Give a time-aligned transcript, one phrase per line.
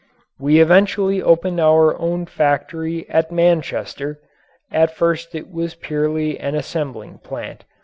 [0.39, 4.19] We eventually opened our own factory at Manchester;
[4.71, 7.65] at first it was purely an assembling plant.